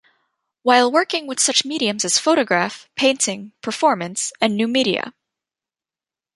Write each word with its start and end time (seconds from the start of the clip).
While 0.63 0.91
working 0.91 1.27
with 1.27 1.39
such 1.39 1.63
mediums 1.63 2.03
as 2.03 2.17
photograph, 2.17 2.89
painting, 2.95 3.51
performance 3.61 4.33
and 4.41 4.57
new 4.57 4.67
media. 4.67 5.13